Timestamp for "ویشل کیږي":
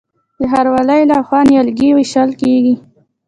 1.93-2.75